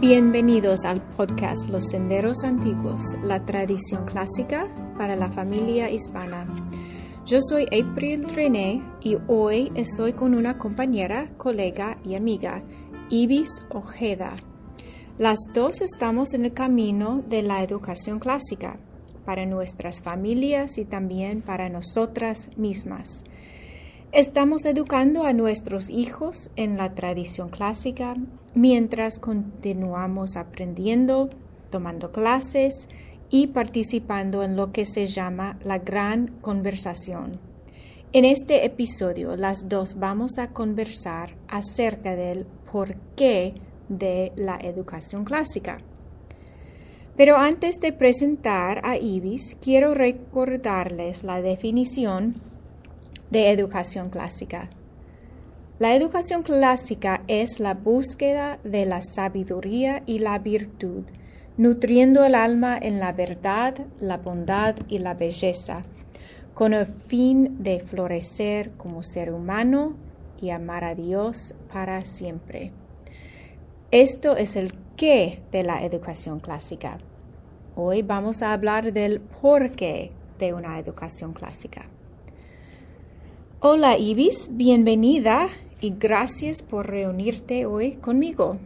[0.00, 6.46] Bienvenidos al podcast Los Senderos Antiguos, la tradición clásica para la familia hispana.
[7.26, 12.62] Yo soy April René y hoy estoy con una compañera, colega y amiga,
[13.10, 14.34] Ibis Ojeda.
[15.18, 18.78] Las dos estamos en el camino de la educación clásica
[19.26, 23.24] para nuestras familias y también para nosotras mismas.
[24.12, 28.14] Estamos educando a nuestros hijos en la tradición clásica
[28.54, 31.28] mientras continuamos aprendiendo,
[31.68, 32.88] tomando clases
[33.28, 37.38] y participando en lo que se llama la gran conversación.
[38.12, 43.54] En este episodio las dos vamos a conversar acerca del porqué
[43.88, 45.78] de la educación clásica.
[47.16, 52.34] Pero antes de presentar a Ibis, quiero recordarles la definición
[53.30, 54.68] de educación clásica.
[55.78, 61.04] La educación clásica es la búsqueda de la sabiduría y la virtud,
[61.56, 65.82] nutriendo el alma en la verdad, la bondad y la belleza,
[66.52, 69.96] con el fin de florecer como ser humano
[70.40, 72.72] y amar a Dios para siempre.
[73.92, 76.98] Esto es el qué de la educación clásica.
[77.76, 80.10] Hoy vamos a hablar del por qué
[80.40, 81.86] de una educación clásica.
[83.60, 85.46] Hola Ibis, bienvenida
[85.80, 88.58] y gracias por reunirte hoy conmigo.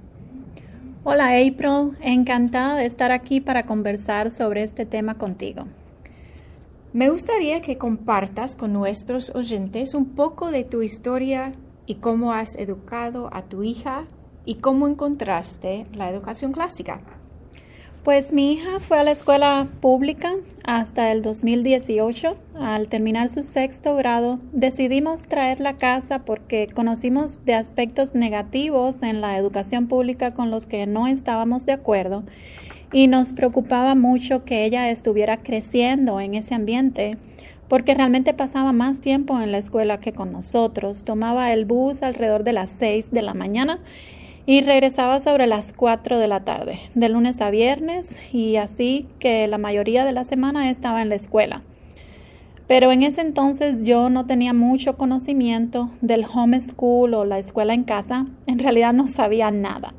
[1.05, 5.67] Hola April, encantada de estar aquí para conversar sobre este tema contigo.
[6.95, 11.53] Me gustaría que compartas con nuestros oyentes un poco de tu historia
[11.85, 14.07] y cómo has educado a tu hija
[14.51, 17.01] y cómo encontraste la educación clásica.
[18.03, 20.35] Pues mi hija fue a la escuela pública
[20.65, 22.37] hasta el 2018.
[22.59, 29.21] Al terminar su sexto grado, decidimos traerla a casa porque conocimos de aspectos negativos en
[29.21, 32.25] la educación pública con los que no estábamos de acuerdo
[32.93, 37.19] y nos preocupaba mucho que ella estuviera creciendo en ese ambiente
[37.69, 41.05] porque realmente pasaba más tiempo en la escuela que con nosotros.
[41.05, 43.79] Tomaba el bus alrededor de las 6 de la mañana
[44.51, 49.47] y regresaba sobre las 4 de la tarde, de lunes a viernes, y así que
[49.47, 51.63] la mayoría de la semana estaba en la escuela.
[52.67, 57.85] Pero en ese entonces yo no tenía mucho conocimiento del homeschool o la escuela en
[57.85, 59.95] casa, en realidad no sabía nada.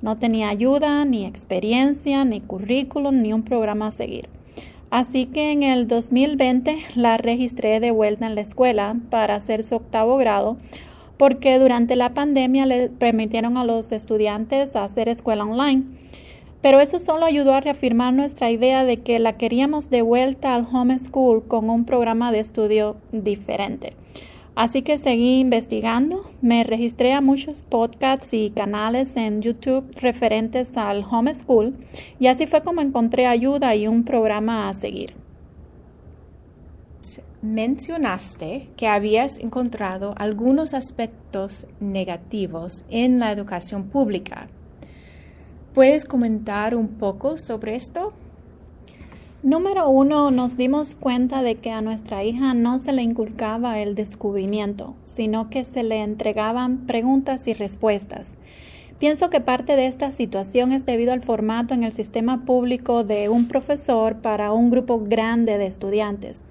[0.00, 4.28] No tenía ayuda, ni experiencia, ni currículum, ni un programa a seguir.
[4.90, 9.76] Así que en el 2020 la registré de vuelta en la escuela para hacer su
[9.76, 10.56] octavo grado
[11.22, 15.84] porque durante la pandemia le permitieron a los estudiantes hacer escuela online.
[16.60, 20.66] Pero eso solo ayudó a reafirmar nuestra idea de que la queríamos de vuelta al
[20.72, 23.92] homeschool con un programa de estudio diferente.
[24.56, 31.04] Así que seguí investigando, me registré a muchos podcasts y canales en YouTube referentes al
[31.08, 31.76] homeschool
[32.18, 35.21] y así fue como encontré ayuda y un programa a seguir
[37.42, 44.46] mencionaste que habías encontrado algunos aspectos negativos en la educación pública.
[45.74, 48.12] ¿Puedes comentar un poco sobre esto?
[49.42, 53.96] Número uno, nos dimos cuenta de que a nuestra hija no se le inculcaba el
[53.96, 58.38] descubrimiento, sino que se le entregaban preguntas y respuestas.
[59.00, 63.28] Pienso que parte de esta situación es debido al formato en el sistema público de
[63.28, 66.42] un profesor para un grupo grande de estudiantes.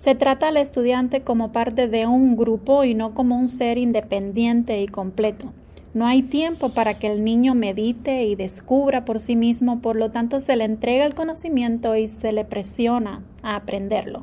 [0.00, 4.80] Se trata al estudiante como parte de un grupo y no como un ser independiente
[4.80, 5.52] y completo.
[5.92, 10.10] No hay tiempo para que el niño medite y descubra por sí mismo, por lo
[10.10, 14.22] tanto se le entrega el conocimiento y se le presiona a aprenderlo.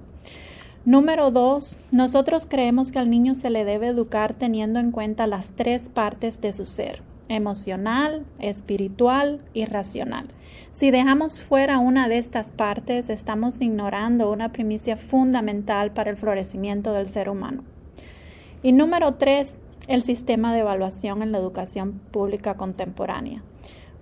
[0.84, 5.52] Número dos, nosotros creemos que al niño se le debe educar teniendo en cuenta las
[5.52, 10.28] tres partes de su ser, emocional, espiritual y racional.
[10.72, 16.94] Si dejamos fuera una de estas partes, estamos ignorando una primicia fundamental para el florecimiento
[16.94, 17.64] del ser humano.
[18.64, 19.58] Y número tres,
[19.88, 23.42] el sistema de evaluación en la educación pública contemporánea.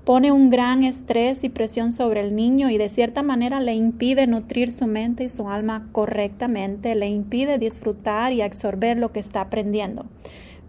[0.03, 4.27] Pone un gran estrés y presión sobre el niño y de cierta manera le impide
[4.27, 9.41] nutrir su mente y su alma correctamente, le impide disfrutar y absorber lo que está
[9.41, 10.05] aprendiendo.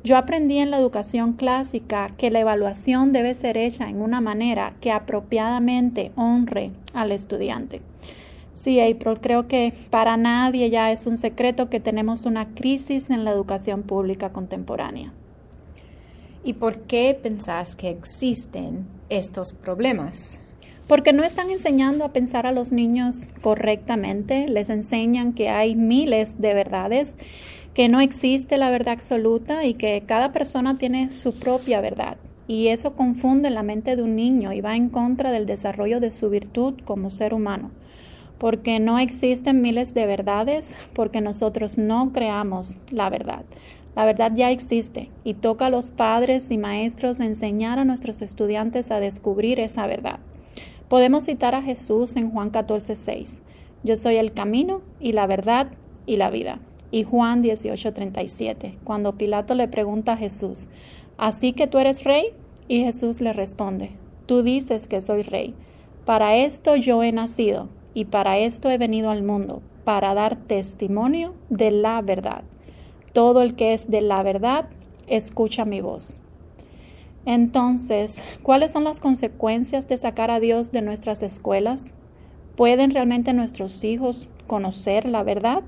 [0.07, 4.77] Yo aprendí en la educación clásica que la evaluación debe ser hecha en una manera
[4.81, 7.83] que apropiadamente honre al estudiante.
[8.55, 13.25] Sí, April, creo que para nadie ya es un secreto que tenemos una crisis en
[13.25, 15.13] la educación pública contemporánea.
[16.45, 20.41] ¿Y por qué pensás que existen estos problemas?
[20.87, 26.41] porque no están enseñando a pensar a los niños correctamente, les enseñan que hay miles
[26.41, 27.17] de verdades,
[27.77, 32.17] que no existe la verdad absoluta y que cada persona tiene su propia verdad.
[32.49, 36.11] Y eso confunde la mente de un niño y va en contra del desarrollo de
[36.11, 37.71] su virtud como ser humano.
[38.39, 43.45] Porque no existen miles de verdades, porque nosotros no creamos la verdad.
[43.95, 48.91] La verdad ya existe y toca a los padres y maestros enseñar a nuestros estudiantes
[48.91, 50.19] a descubrir esa verdad.
[50.89, 53.43] Podemos citar a Jesús en Juan 14, 6.
[53.83, 55.69] Yo soy el camino y la verdad
[56.07, 56.59] y la vida.
[56.91, 60.69] Y Juan 18, 37, cuando Pilato le pregunta a Jesús,
[61.19, 62.27] ¿así que tú eres rey?
[62.69, 63.91] Y Jesús le responde,
[64.27, 65.55] tú dices que soy rey.
[66.05, 71.35] Para esto yo he nacido y para esto he venido al mundo, para dar testimonio
[71.49, 72.43] de la verdad.
[73.13, 74.69] Todo el que es de la verdad,
[75.07, 76.21] escucha mi voz.
[77.25, 81.93] Entonces, ¿cuáles son las consecuencias de sacar a Dios de nuestras escuelas?
[82.55, 85.65] ¿Pueden realmente nuestros hijos conocer la verdad?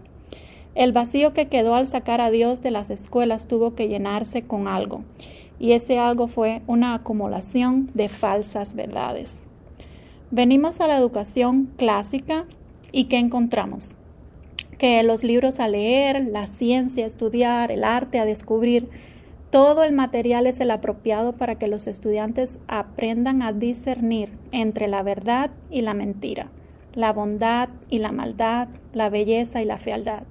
[0.79, 4.69] El vacío que quedó al sacar a Dios de las escuelas tuvo que llenarse con
[4.69, 5.03] algo,
[5.59, 9.41] y ese algo fue una acumulación de falsas verdades.
[10.31, 12.45] Venimos a la educación clásica
[12.93, 13.97] y ¿qué encontramos?
[14.79, 18.89] Que los libros a leer, la ciencia a estudiar, el arte a descubrir,
[19.51, 25.03] todo el material es el apropiado para que los estudiantes aprendan a discernir entre la
[25.03, 26.53] verdad y la mentira,
[26.95, 30.23] la bondad y la maldad, la belleza y la fealdad.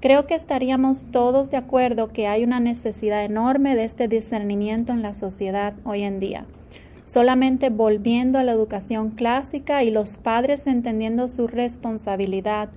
[0.00, 5.00] Creo que estaríamos todos de acuerdo que hay una necesidad enorme de este discernimiento en
[5.02, 6.44] la sociedad hoy en día.
[7.02, 12.68] Solamente volviendo a la educación clásica y los padres entendiendo su responsabilidad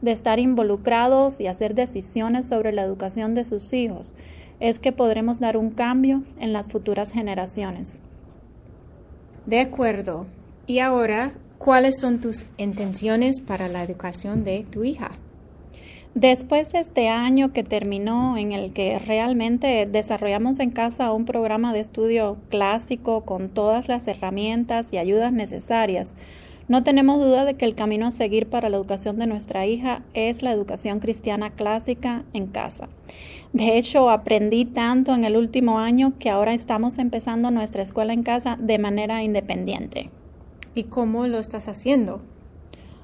[0.00, 4.14] de estar involucrados y hacer decisiones sobre la educación de sus hijos,
[4.58, 7.98] es que podremos dar un cambio en las futuras generaciones.
[9.44, 10.26] De acuerdo.
[10.66, 15.10] Y ahora, ¿cuáles son tus intenciones para la educación de tu hija?
[16.14, 21.72] Después de este año que terminó en el que realmente desarrollamos en casa un programa
[21.72, 26.14] de estudio clásico con todas las herramientas y ayudas necesarias,
[26.68, 30.02] no tenemos duda de que el camino a seguir para la educación de nuestra hija
[30.12, 32.90] es la educación cristiana clásica en casa.
[33.54, 38.22] De hecho, aprendí tanto en el último año que ahora estamos empezando nuestra escuela en
[38.22, 40.10] casa de manera independiente.
[40.74, 42.20] ¿Y cómo lo estás haciendo?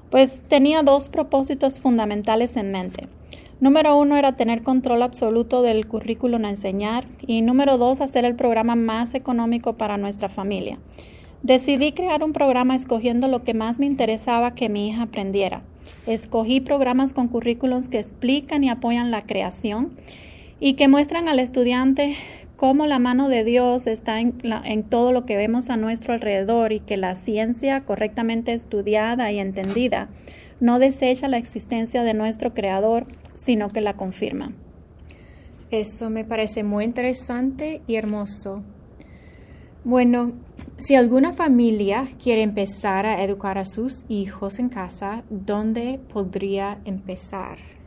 [0.09, 3.07] Pues tenía dos propósitos fundamentales en mente.
[3.59, 8.35] Número uno era tener control absoluto del currículum a enseñar y número dos hacer el
[8.35, 10.79] programa más económico para nuestra familia.
[11.43, 15.61] Decidí crear un programa escogiendo lo que más me interesaba que mi hija aprendiera.
[16.07, 19.91] Escogí programas con currículums que explican y apoyan la creación
[20.59, 22.15] y que muestran al estudiante
[22.59, 24.35] cómo la mano de Dios está en,
[24.65, 29.39] en, todo lo que vemos a nuestro alrededor y que la ciencia correctamente estudiada y
[29.39, 30.09] entendida
[30.59, 34.51] no desecha la existencia de nuestro Creador, sino que la confirma.
[35.71, 38.61] Eso me parece muy interesante y hermoso.
[39.85, 40.33] Bueno,
[40.77, 47.78] si alguna familia quiere empezar a educar a sus hijos en casa, ¿dónde podría empezar?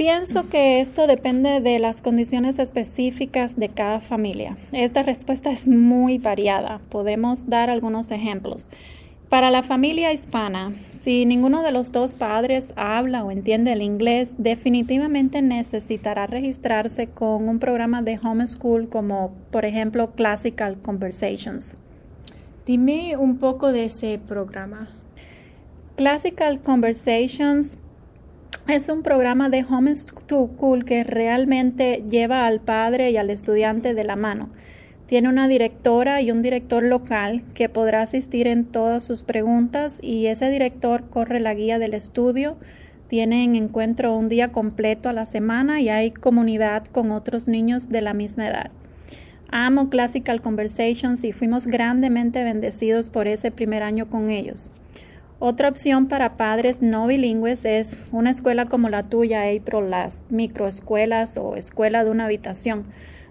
[0.00, 4.56] Pienso que esto depende de las condiciones específicas de cada familia.
[4.72, 6.80] Esta respuesta es muy variada.
[6.88, 8.70] Podemos dar algunos ejemplos.
[9.28, 14.32] Para la familia hispana, si ninguno de los dos padres habla o entiende el inglés,
[14.38, 21.76] definitivamente necesitará registrarse con un programa de homeschool como, por ejemplo, Classical Conversations.
[22.64, 24.88] Dime un poco de ese programa.
[25.96, 27.76] Classical Conversations
[28.68, 34.16] es un programa de homeschool que realmente lleva al padre y al estudiante de la
[34.16, 34.48] mano.
[35.06, 40.26] Tiene una directora y un director local que podrá asistir en todas sus preguntas y
[40.26, 42.56] ese director corre la guía del estudio.
[43.08, 48.02] Tienen encuentro un día completo a la semana y hay comunidad con otros niños de
[48.02, 48.70] la misma edad.
[49.50, 54.70] Amo Classical Conversations y fuimos grandemente bendecidos por ese primer año con ellos.
[55.42, 61.38] Otra opción para padres no bilingües es una escuela como la tuya, April, las microescuelas
[61.38, 62.84] o escuela de una habitación,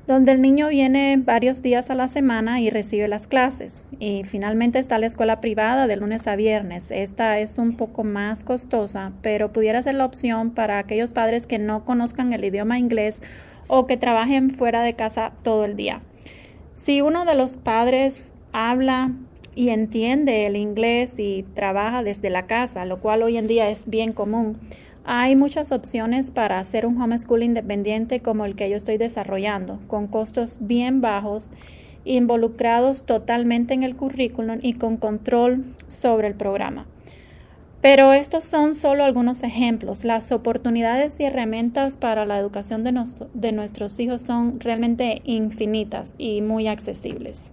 [0.08, 3.84] donde el niño viene varios días a la semana y recibe las clases.
[4.00, 6.90] Y finalmente está la escuela privada de lunes a viernes.
[6.90, 11.60] Esta es un poco más costosa, pero pudiera ser la opción para aquellos padres que
[11.60, 13.22] no conozcan el idioma inglés
[13.68, 16.02] o que trabajen fuera de casa todo el día.
[16.74, 19.12] Si uno de los padres habla
[19.60, 23.90] y entiende el inglés y trabaja desde la casa, lo cual hoy en día es
[23.90, 24.58] bien común.
[25.04, 30.08] Hay muchas opciones para hacer un homeschool independiente como el que yo estoy desarrollando, con
[30.08, 31.52] costos bien bajos
[32.06, 36.86] involucrados totalmente en el currículum y con control sobre el programa.
[37.82, 40.06] Pero estos son solo algunos ejemplos.
[40.06, 42.94] Las oportunidades y herramientas para la educación de,
[43.34, 47.52] de nuestros hijos son realmente infinitas y muy accesibles.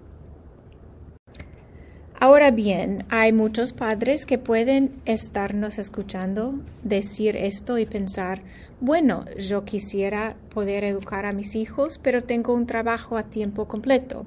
[2.19, 8.41] Ahora bien, hay muchos padres que pueden estarnos escuchando decir esto y pensar,
[8.81, 14.25] bueno, yo quisiera poder educar a mis hijos, pero tengo un trabajo a tiempo completo.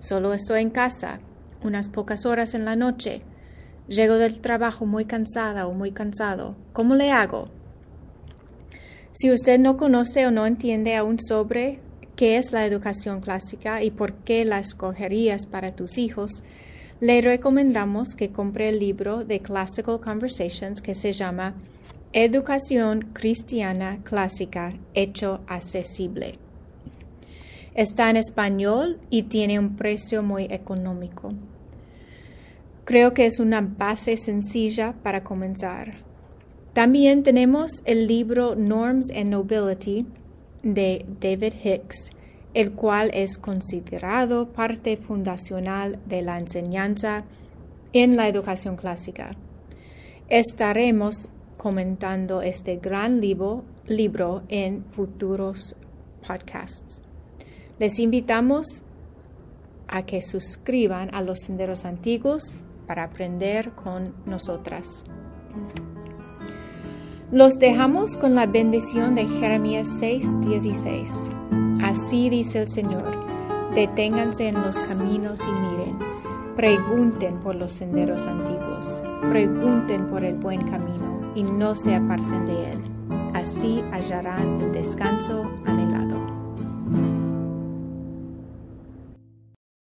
[0.00, 1.20] Solo estoy en casa,
[1.64, 3.22] unas pocas horas en la noche.
[3.88, 6.56] Llego del trabajo muy cansada o muy cansado.
[6.74, 7.48] ¿Cómo le hago?
[9.12, 11.80] Si usted no conoce o no entiende aún sobre
[12.16, 16.42] qué es la educación clásica y por qué la escogerías para tus hijos,
[17.00, 21.54] le recomendamos que compre el libro de Classical Conversations que se llama
[22.12, 26.34] Educación Cristiana Clásica hecho accesible.
[27.74, 31.30] Está en español y tiene un precio muy económico.
[32.84, 35.94] Creo que es una base sencilla para comenzar.
[36.74, 40.04] También tenemos el libro Norms and Nobility
[40.62, 42.10] de David Hicks
[42.54, 47.24] el cual es considerado parte fundacional de la enseñanza
[47.92, 49.32] en la educación clásica.
[50.28, 53.64] Estaremos comentando este gran libro,
[54.48, 55.76] en futuros
[56.26, 57.02] podcasts.
[57.78, 58.84] Les invitamos
[59.88, 62.52] a que suscriban a los senderos antiguos
[62.86, 65.04] para aprender con nosotras.
[67.32, 71.69] Los dejamos con la bendición de Jeremías 6:16.
[71.82, 73.24] Así dice el Señor,
[73.74, 75.98] deténganse en los caminos y miren,
[76.56, 82.72] pregunten por los senderos antiguos, pregunten por el buen camino y no se aparten de
[82.72, 82.80] él.
[83.34, 86.09] Así hallarán el descanso anhelado.